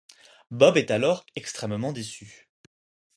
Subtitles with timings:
[0.49, 2.49] Bob est alors extrêmement déçu.